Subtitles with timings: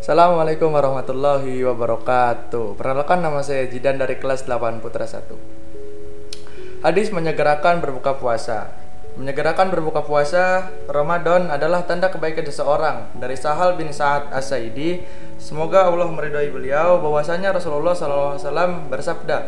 [0.00, 2.72] Assalamualaikum warahmatullahi wabarakatuh.
[2.72, 6.80] Perkenalkan nama saya Jidan dari kelas 8 Putra 1.
[6.80, 8.72] Hadis menyegerakan berbuka puasa.
[9.20, 13.12] Menyegerakan berbuka puasa Ramadan adalah tanda kebaikan seseorang.
[13.12, 15.04] Dari Sahal bin Sa'ad As-Saidi,
[15.36, 19.38] semoga Allah meridhai beliau bahwasanya Rasulullah SAW bersabda,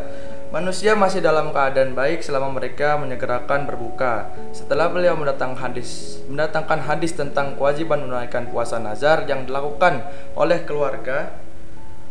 [0.53, 4.37] Manusia masih dalam keadaan baik selama mereka menyegerakan berbuka.
[4.53, 10.05] Setelah beliau mendatang hadis, mendatangkan hadis tentang kewajiban menunaikan puasa nazar yang dilakukan
[10.37, 11.33] oleh keluarga,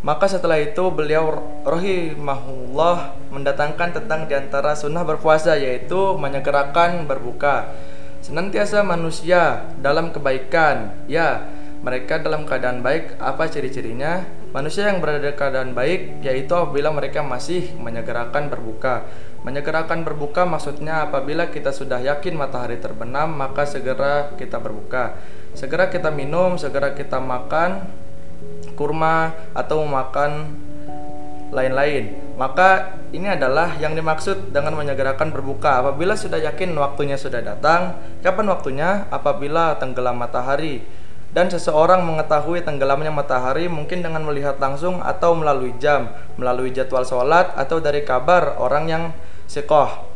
[0.03, 7.71] maka setelah itu beliau rahimahullah mendatangkan tentang di antara sunnah berpuasa yaitu menyegerakan berbuka.
[8.27, 11.47] Senantiasa manusia dalam kebaikan, ya
[11.83, 14.23] mereka dalam keadaan baik apa ciri-cirinya?
[14.55, 19.03] Manusia yang berada dalam keadaan baik yaitu apabila mereka masih menyegerakan berbuka.
[19.43, 25.19] Menyegerakan berbuka maksudnya apabila kita sudah yakin matahari terbenam maka segera kita berbuka.
[25.59, 27.91] Segera kita minum, segera kita makan
[28.79, 30.55] kurma atau makan
[31.51, 32.15] lain-lain.
[32.39, 35.83] Maka ini adalah yang dimaksud dengan menyegerakan berbuka.
[35.85, 39.05] Apabila sudah yakin waktunya sudah datang, kapan waktunya?
[39.13, 41.02] Apabila tenggelam matahari
[41.33, 47.57] dan seseorang mengetahui tenggelamnya matahari mungkin dengan melihat langsung atau melalui jam, melalui jadwal sholat
[47.57, 49.05] atau dari kabar orang yang
[49.49, 50.13] sekoh.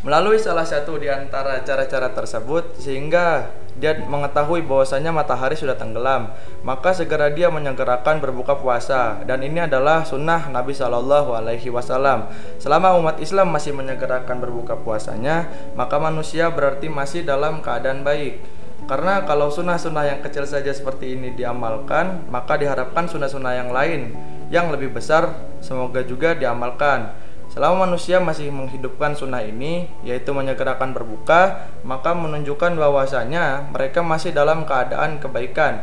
[0.00, 6.32] Melalui salah satu di antara cara-cara tersebut sehingga dia mengetahui bahwasanya matahari sudah tenggelam,
[6.64, 12.32] maka segera dia menyegerakan berbuka puasa dan ini adalah sunnah Nabi Shallallahu Alaihi Wasallam.
[12.56, 18.59] Selama umat Islam masih menyegerakan berbuka puasanya, maka manusia berarti masih dalam keadaan baik.
[18.88, 24.14] Karena kalau sunnah-sunnah yang kecil saja seperti ini diamalkan, maka diharapkan sunnah-sunnah yang lain
[24.50, 25.30] yang lebih besar
[25.62, 27.14] semoga juga diamalkan.
[27.50, 34.62] Selama manusia masih menghidupkan sunnah ini, yaitu menyegerakan berbuka, maka menunjukkan bahwasanya mereka masih dalam
[34.62, 35.82] keadaan kebaikan.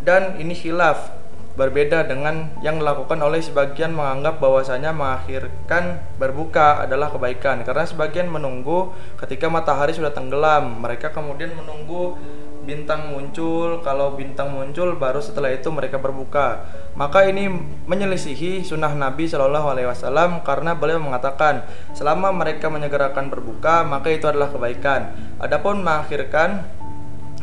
[0.00, 1.12] Dan ini khilaf,
[1.52, 7.60] berbeda dengan yang dilakukan oleh sebagian menganggap bahwasanya mengakhirkan berbuka adalah kebaikan.
[7.60, 10.80] Karena sebagian menunggu ketika matahari sudah tenggelam.
[10.80, 12.16] Mereka kemudian menunggu
[12.64, 13.84] bintang muncul.
[13.84, 16.64] Kalau bintang muncul baru setelah itu mereka berbuka.
[16.96, 17.52] Maka ini
[17.84, 24.24] menyelisihi sunnah Nabi Shallallahu Alaihi Wasallam karena beliau mengatakan selama mereka menyegerakan berbuka maka itu
[24.24, 25.12] adalah kebaikan.
[25.36, 26.64] Adapun mengakhirkan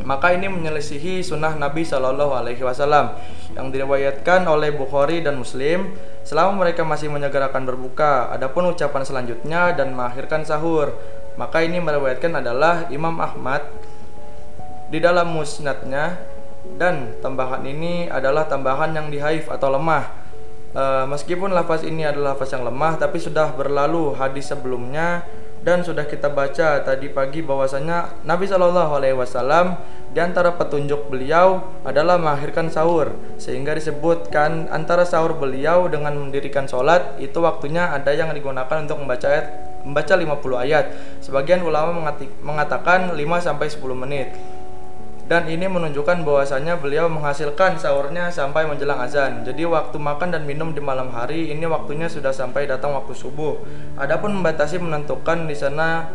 [0.04, 3.20] maka ini menyelisihi sunnah Nabi Shallallahu Alaihi Wasallam
[3.56, 5.92] yang diriwayatkan oleh Bukhari dan Muslim
[6.24, 8.32] selama mereka masih menyegerakan berbuka.
[8.32, 10.96] Adapun ucapan selanjutnya dan mengakhirkan sahur,
[11.36, 13.66] maka ini meriwayatkan adalah Imam Ahmad
[14.90, 16.18] di dalam musnadnya
[16.76, 20.06] dan tambahan ini adalah tambahan yang dihaif atau lemah.
[20.76, 25.24] E, meskipun lafaz ini adalah lafaz yang lemah, tapi sudah berlalu hadis sebelumnya
[25.60, 29.76] dan sudah kita baca tadi pagi bahwasanya Nabi Shallallahu Alaihi Wasallam
[30.10, 37.20] di antara petunjuk beliau adalah mengakhirkan sahur sehingga disebutkan antara sahur beliau dengan mendirikan sholat
[37.20, 39.48] itu waktunya ada yang digunakan untuk membaca ayat
[39.80, 40.86] membaca 50 ayat.
[41.24, 41.96] Sebagian ulama
[42.44, 44.28] mengatakan 5 sampai 10 menit
[45.30, 49.46] dan ini menunjukkan bahwasanya beliau menghasilkan sahurnya sampai menjelang azan.
[49.46, 53.62] Jadi waktu makan dan minum di malam hari ini waktunya sudah sampai datang waktu subuh.
[53.94, 56.10] Adapun membatasi menentukan di sana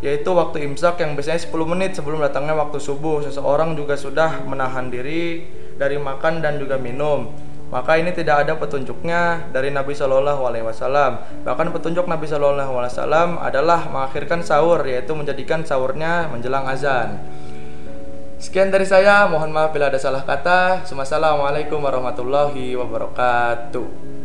[0.00, 3.20] yaitu waktu imsak yang biasanya 10 menit sebelum datangnya waktu subuh.
[3.20, 5.44] Seseorang juga sudah menahan diri
[5.76, 7.28] dari makan dan juga minum.
[7.68, 11.44] Maka ini tidak ada petunjuknya dari Nabi Shallallahu Alaihi Wasallam.
[11.44, 17.20] Bahkan petunjuk Nabi Shallallahu Alaihi Wasallam adalah mengakhirkan sahur, yaitu menjadikan sahurnya menjelang azan.
[18.36, 20.84] Sekian dari saya, mohon maaf bila ada salah kata.
[20.84, 24.15] Wassalamualaikum warahmatullahi wabarakatuh.